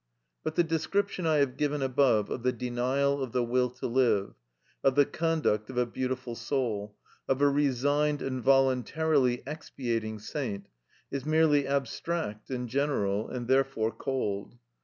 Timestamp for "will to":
3.43-3.85